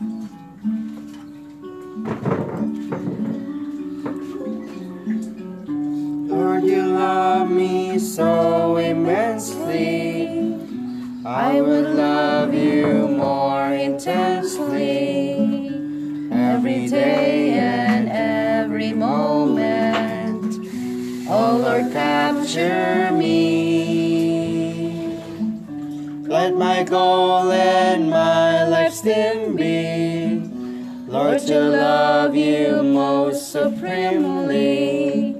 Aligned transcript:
Lord, 0.00 0.28
you 6.64 6.86
love 6.86 7.50
me 7.50 7.98
so 7.98 8.78
immensely. 8.78 10.56
I 11.26 11.60
would 11.60 11.94
love 11.94 12.54
you 12.54 13.08
more 13.08 13.72
intensely 13.72 15.68
every 16.32 16.88
day 16.88 17.58
and 17.58 18.08
every 18.08 18.94
moment. 18.94 20.66
Oh 21.28 21.58
Lord, 21.58 21.92
capture 21.92 23.10
me. 23.12 24.39
Let 26.40 26.56
my 26.56 26.82
goal 26.84 27.52
and 27.52 28.08
my 28.08 28.64
life's 28.64 29.02
theme 29.02 29.56
be, 29.56 30.40
Lord, 31.06 31.38
to 31.40 31.60
love 31.60 32.34
you 32.34 32.82
most 32.82 33.52
supremely. 33.52 35.34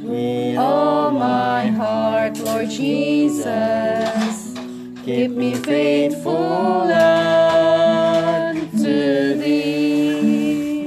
With 0.00 0.56
all 0.56 1.10
my 1.10 1.66
heart, 1.66 2.38
Lord 2.38 2.70
Jesus, 2.70 4.54
keep 5.04 5.32
me 5.32 5.56
faithful 5.56 6.82
unto 7.98 8.84
thee. 9.42 10.84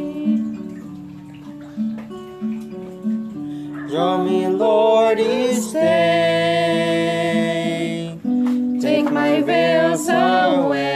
Draw 3.90 4.23
me, 4.23 4.48
Lord, 4.48 5.20
each. 5.20 5.52
Veils 9.41 10.08
away. 10.08 10.91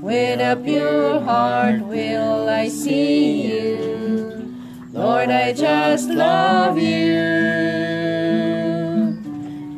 With 0.00 0.40
a 0.40 0.56
pure 0.62 1.20
heart 1.20 1.80
will 1.86 2.48
I 2.48 2.68
see 2.68 3.42
you. 3.48 4.54
Lord, 4.92 5.30
I 5.30 5.52
just 5.52 6.08
love 6.10 6.78
you. 6.78 7.40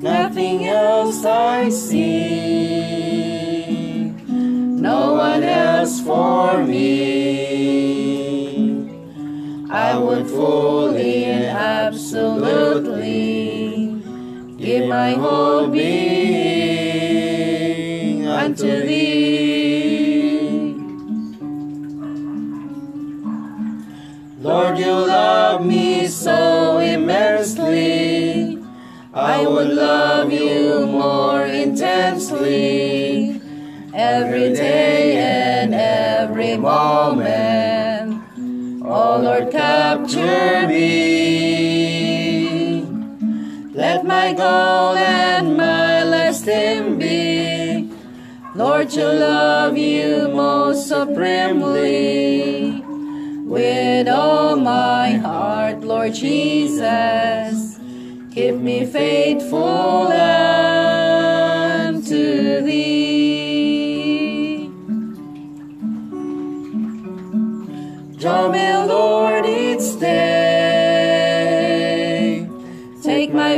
Nothing 0.00 0.66
else 0.66 1.24
I 1.24 1.68
see. 1.68 2.52
No 4.26 5.14
one 5.14 5.44
else 5.44 6.00
for 6.00 6.64
me. 6.64 7.22
I 9.70 9.96
would 9.96 10.26
fully 10.26 11.24
and 11.24 11.44
absolutely 11.44 13.22
give 14.62 14.88
my 14.88 15.12
whole 15.14 15.66
being 15.66 15.82
unto 18.28 18.82
thee. 18.86 20.76
Lord, 24.40 24.78
you 24.78 24.92
love 24.92 25.66
me 25.66 26.06
so 26.06 26.78
immensely. 26.78 28.62
I 29.12 29.44
would 29.46 29.70
love 29.70 30.32
you 30.32 30.86
more 30.86 31.44
intensely 31.44 33.40
every 33.92 34.52
day 34.54 35.16
and 35.16 35.74
every 35.74 36.56
moment. 36.56 38.22
Oh 38.84 39.18
Lord, 39.20 39.50
capture 39.50 40.68
me. 40.68 42.01
Let 43.92 44.06
my 44.06 44.32
goal 44.32 44.96
and 44.96 45.54
my 45.54 46.02
last 46.02 46.48
aim 46.48 46.98
be, 46.98 47.92
Lord, 48.54 48.88
to 48.96 49.04
love 49.04 49.76
you 49.76 50.28
most 50.28 50.88
supremely. 50.88 52.80
With 53.44 54.08
all 54.08 54.56
my 54.56 55.10
heart, 55.10 55.80
Lord 55.80 56.14
Jesus, 56.14 57.78
keep 58.32 58.54
me 58.54 58.86
faithful 58.86 60.06
unto 60.06 60.12
thee. 62.62 64.70
Draw 68.18 68.48
me, 68.48 68.72
Lord, 68.86 69.44
each 69.44 70.00
day. 70.00 70.21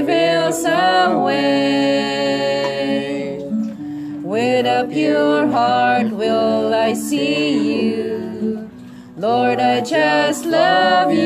My 0.05 0.11
veils 0.11 0.65
away. 0.67 1.39
With 4.23 4.67
a 4.67 4.87
pure 4.93 5.47
heart 5.47 6.11
will 6.11 6.75
I 6.75 6.93
see 6.93 7.89
you. 7.89 8.69
Lord, 9.17 9.61
I 9.61 9.81
just 9.81 10.45
love 10.45 11.11
you. 11.11 11.25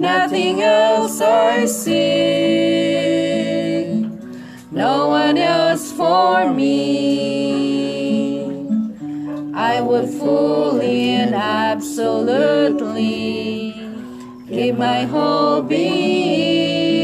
Nothing 0.00 0.62
else 0.62 1.20
I 1.20 1.66
see. 1.66 1.94
No 4.72 5.06
one 5.10 5.38
else 5.38 5.92
for 5.92 6.52
me. 6.52 7.04
I 9.54 9.80
would 9.80 10.08
fully 10.10 11.10
and 11.10 11.36
absolutely 11.36 12.24
Give 14.48 14.76
my 14.76 15.04
whole 15.04 15.62
being. 15.62 17.03